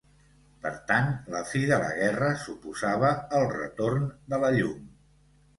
[0.61, 4.83] Per tant, la fi de la guerra suposava el retorn de la llum.